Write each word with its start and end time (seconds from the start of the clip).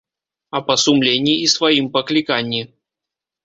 А 0.59 0.61
па 0.69 0.77
сумленні 0.83 1.35
і 1.45 1.51
сваім 1.57 1.93
пакліканні. 2.01 2.67